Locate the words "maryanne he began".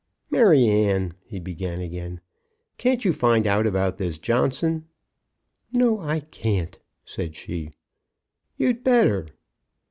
0.31-1.79